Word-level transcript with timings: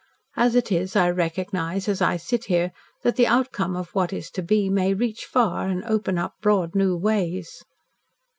As 0.35 0.55
it 0.55 0.71
is, 0.71 0.95
I 0.95 1.11
recognise, 1.11 1.87
as 1.87 2.01
I 2.01 2.17
sit 2.17 2.45
here, 2.45 2.71
that 3.03 3.17
the 3.17 3.27
outcome 3.27 3.75
of 3.75 3.93
what 3.93 4.11
is 4.11 4.31
to 4.31 4.41
be 4.41 4.67
may 4.67 4.95
reach 4.95 5.25
far, 5.27 5.67
and 5.67 5.83
open 5.83 6.17
up 6.17 6.33
broad 6.41 6.73
new 6.73 6.97
ways." 6.97 7.63